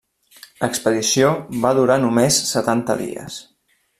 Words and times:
L'expedició 0.61 1.27
va 1.67 1.75
durar 1.81 1.99
només 2.05 2.41
setanta 2.55 2.99
dies. 3.05 3.39